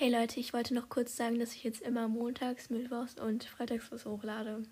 [0.00, 3.90] Hey Leute, ich wollte noch kurz sagen, dass ich jetzt immer montags, mittwochs und freitags
[3.90, 4.62] was hochlade.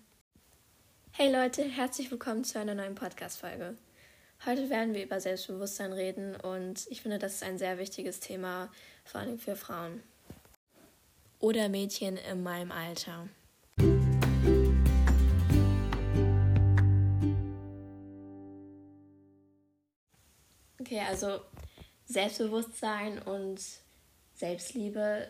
[1.11, 3.75] Hey Leute, herzlich willkommen zu einer neuen Podcast-Folge.
[4.45, 8.71] Heute werden wir über Selbstbewusstsein reden und ich finde, das ist ein sehr wichtiges Thema,
[9.03, 10.01] vor allem für Frauen.
[11.39, 13.27] Oder Mädchen in meinem Alter.
[20.79, 21.41] Okay, also
[22.05, 23.59] Selbstbewusstsein und
[24.37, 25.29] Selbstliebe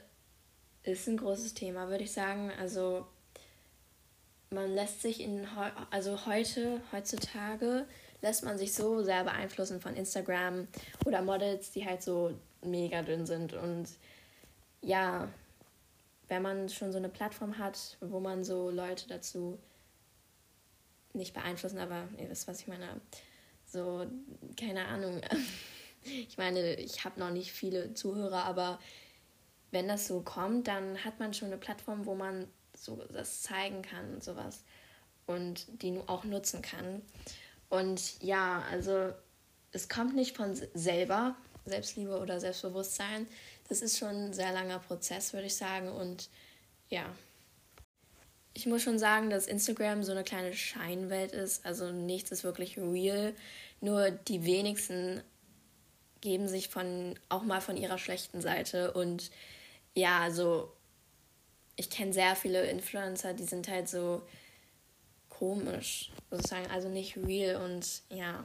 [0.84, 2.52] ist ein großes Thema, würde ich sagen.
[2.59, 3.08] Also
[4.50, 5.48] man lässt sich in
[5.90, 7.86] also heute heutzutage
[8.22, 10.67] lässt man sich so sehr beeinflussen von Instagram
[11.05, 13.90] oder Models, die halt so mega dünn sind und
[14.81, 15.28] ja,
[16.28, 19.59] wenn man schon so eine Plattform hat, wo man so Leute dazu
[21.14, 23.02] nicht beeinflussen, aber ihr wisst, was ich meine.
[23.66, 24.05] So,
[24.59, 25.22] keine Ahnung.
[26.03, 28.80] Ich meine, ich habe noch nicht viele Zuhörer, aber
[29.71, 33.81] wenn das so kommt, dann hat man schon eine Plattform, wo man so das zeigen
[33.81, 34.64] kann und sowas
[35.25, 37.02] und die auch nutzen kann.
[37.69, 39.14] Und ja, also
[39.72, 43.27] es kommt nicht von selber, Selbstliebe oder Selbstbewusstsein.
[43.67, 45.89] Das ist schon ein sehr langer Prozess, würde ich sagen.
[45.89, 46.30] Und
[46.89, 47.05] ja,
[48.53, 51.66] ich muss schon sagen, dass Instagram so eine kleine Scheinwelt ist.
[51.66, 53.33] Also nichts ist wirklich real.
[53.81, 55.22] Nur die wenigsten
[56.22, 59.30] geben sich von auch mal von ihrer schlechten Seite und
[59.98, 60.72] ja, also
[61.76, 64.22] ich kenne sehr viele Influencer, die sind halt so
[65.30, 68.44] komisch, sozusagen, also nicht real und ja.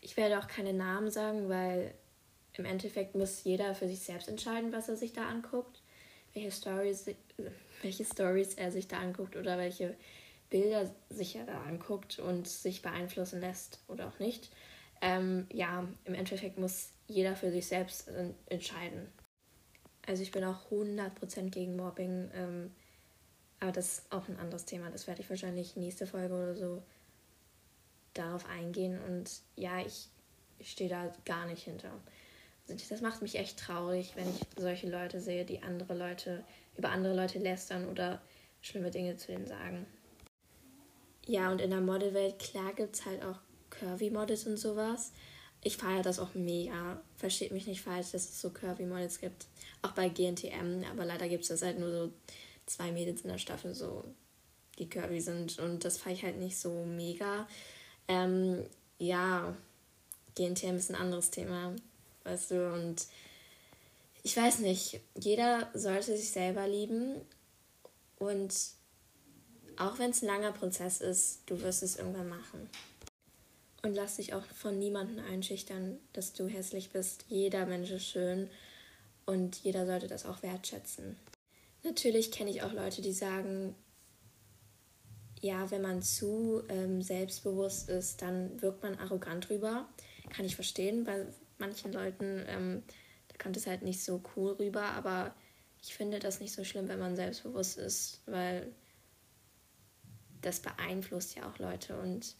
[0.00, 1.92] Ich werde auch keine Namen sagen, weil
[2.54, 5.80] im Endeffekt muss jeder für sich selbst entscheiden, was er sich da anguckt,
[6.34, 7.06] welche Stories,
[7.82, 9.96] welche Stories er sich da anguckt oder welche
[10.50, 14.50] Bilder sich er da anguckt und sich beeinflussen lässt oder auch nicht
[15.00, 19.08] ähm, ja, im Endeffekt muss jeder für sich selbst äh, entscheiden.
[20.08, 22.74] Also ich bin auch 100% gegen Mobbing, ähm,
[23.60, 24.90] aber das ist auch ein anderes Thema.
[24.90, 26.82] Das werde ich wahrscheinlich nächste Folge oder so
[28.14, 28.98] darauf eingehen.
[29.06, 30.08] Und ja, ich,
[30.60, 31.92] stehe da gar nicht hinter.
[32.68, 36.44] Also das macht mich echt traurig, wenn ich solche Leute sehe, die andere Leute
[36.76, 38.20] über andere Leute lästern oder
[38.60, 39.86] schlimme Dinge zu denen sagen.
[41.26, 43.38] Ja, und in der Modelwelt, klar gibt es halt auch
[43.70, 45.12] Curvy-Models und sowas.
[45.62, 47.00] Ich feiere das auch mega.
[47.16, 49.46] Versteht mich nicht falsch, dass es so Curvy-Models gibt.
[49.82, 52.12] Auch bei GNTM, aber leider gibt es das halt nur so
[52.66, 54.04] zwei Mädels in der Staffel, so
[54.78, 55.58] die curvy sind.
[55.58, 57.46] Und das feiere ich halt nicht so mega.
[58.06, 58.64] Ähm,
[58.98, 59.54] ja,
[60.34, 61.74] GNTM ist ein anderes Thema,
[62.24, 63.06] weißt du, und
[64.22, 67.20] ich weiß nicht, jeder sollte sich selber lieben
[68.18, 68.54] und
[69.76, 72.68] auch wenn es ein langer Prozess ist, du wirst es irgendwann machen.
[73.82, 77.24] Und lass dich auch von niemandem einschüchtern, dass du hässlich bist.
[77.28, 78.50] Jeder Mensch ist schön
[79.24, 81.16] und jeder sollte das auch wertschätzen.
[81.84, 83.74] Natürlich kenne ich auch Leute, die sagen,
[85.40, 89.88] ja, wenn man zu ähm, selbstbewusst ist, dann wirkt man arrogant rüber.
[90.30, 91.26] Kann ich verstehen, bei
[91.58, 92.82] manchen Leuten, ähm,
[93.28, 95.34] da kommt es halt nicht so cool rüber, aber
[95.82, 98.72] ich finde das nicht so schlimm, wenn man selbstbewusst ist, weil
[100.40, 102.34] das beeinflusst ja auch Leute und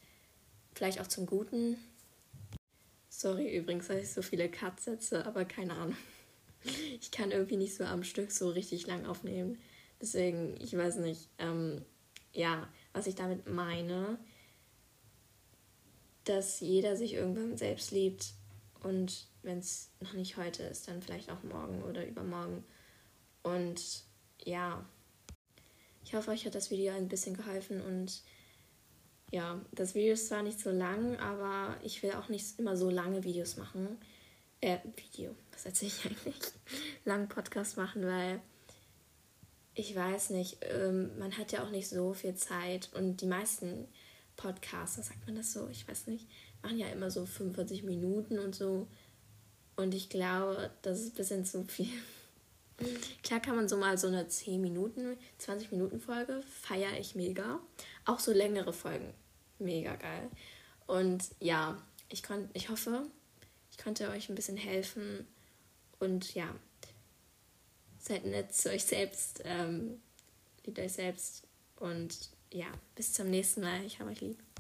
[0.79, 1.77] Vielleicht auch zum Guten.
[3.09, 5.97] Sorry übrigens, dass ich so viele Cuts setze, aber keine Ahnung.
[7.01, 9.59] Ich kann irgendwie nicht so am Stück so richtig lang aufnehmen.
[10.01, 11.29] Deswegen, ich weiß nicht.
[11.39, 11.83] Ähm,
[12.33, 14.19] ja, was ich damit meine,
[16.25, 18.35] dass jeder sich irgendwann selbst liebt
[18.81, 22.65] und wenn es noch nicht heute ist, dann vielleicht auch morgen oder übermorgen.
[23.43, 24.05] Und
[24.45, 24.85] ja,
[26.05, 28.23] ich hoffe, euch hat das Video ein bisschen geholfen und
[29.31, 32.91] ja, das Video ist zwar nicht so lang, aber ich will auch nicht immer so
[32.91, 33.99] lange Videos machen.
[34.61, 36.53] Äh, Video, was erzähle ich eigentlich?
[37.05, 38.41] Langen Podcast machen, weil
[39.75, 43.87] ich weiß nicht, ähm, man hat ja auch nicht so viel Zeit und die meisten
[44.37, 46.27] Podcaster, sagt man das so, ich weiß nicht,
[46.63, 48.89] machen ja immer so 45 Minuten und so.
[49.77, 51.93] Und ich glaube, das ist ein bisschen zu viel.
[53.23, 57.59] Klar kann man so mal so eine 10 Minuten, 20 Minuten Folge, feiere ich mega.
[58.05, 59.13] Auch so längere Folgen,
[59.59, 60.31] mega geil.
[60.87, 63.07] Und ja, ich, kon ich hoffe,
[63.71, 65.27] ich konnte euch ein bisschen helfen.
[65.99, 66.55] Und ja,
[67.99, 70.01] seid nett zu euch selbst, ähm,
[70.65, 71.43] liebt euch selbst.
[71.77, 73.85] Und ja, bis zum nächsten Mal.
[73.85, 74.48] Ich habe euch lieb.